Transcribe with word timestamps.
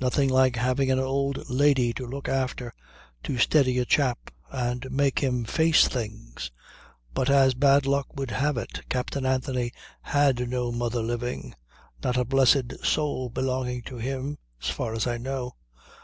Nothing 0.00 0.28
like 0.28 0.56
having 0.56 0.90
an 0.90 0.98
old 0.98 1.48
lady 1.48 1.92
to 1.92 2.04
look 2.04 2.28
after 2.28 2.74
to 3.22 3.38
steady 3.38 3.78
a 3.78 3.84
chap 3.84 4.32
and 4.50 4.90
make 4.90 5.20
him 5.20 5.44
face 5.44 5.86
things. 5.86 6.50
But 7.14 7.30
as 7.30 7.54
bad 7.54 7.86
luck 7.86 8.06
would 8.16 8.32
have 8.32 8.56
it, 8.56 8.80
Captain 8.88 9.24
Anthony 9.24 9.70
has 10.02 10.34
no 10.40 10.72
mother 10.72 11.00
living, 11.00 11.54
not 12.02 12.16
a 12.16 12.24
blessed 12.24 12.84
soul 12.84 13.28
belonging 13.30 13.82
to 13.82 13.98
him 13.98 14.38
as 14.60 14.68
far 14.68 14.94
as 14.94 15.06
I 15.06 15.16
know. 15.16 15.54